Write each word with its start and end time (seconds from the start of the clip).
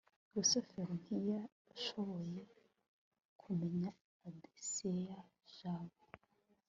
rusufero 0.33 0.91
ntiyashoboye 1.01 2.41
kumenya 3.41 3.89
aderesi 4.27 4.87
ya 5.07 5.19
jabo 5.55 5.99